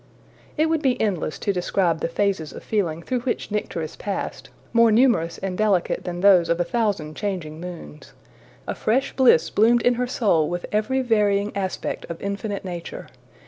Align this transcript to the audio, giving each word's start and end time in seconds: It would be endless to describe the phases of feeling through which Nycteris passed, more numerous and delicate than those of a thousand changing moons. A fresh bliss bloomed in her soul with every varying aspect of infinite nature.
It 0.57 0.65
would 0.65 0.81
be 0.81 0.99
endless 0.99 1.37
to 1.37 1.53
describe 1.53 1.99
the 1.99 2.07
phases 2.07 2.51
of 2.53 2.63
feeling 2.63 3.03
through 3.03 3.19
which 3.19 3.51
Nycteris 3.51 3.95
passed, 3.95 4.49
more 4.73 4.91
numerous 4.91 5.37
and 5.37 5.55
delicate 5.55 6.05
than 6.05 6.21
those 6.21 6.49
of 6.49 6.59
a 6.59 6.63
thousand 6.63 7.15
changing 7.15 7.61
moons. 7.61 8.11
A 8.65 8.73
fresh 8.73 9.15
bliss 9.15 9.51
bloomed 9.51 9.83
in 9.83 9.93
her 9.93 10.07
soul 10.07 10.49
with 10.49 10.65
every 10.71 11.03
varying 11.03 11.55
aspect 11.55 12.05
of 12.09 12.19
infinite 12.19 12.65
nature. 12.65 13.09